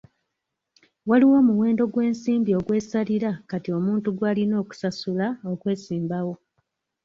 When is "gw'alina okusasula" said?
4.17-5.27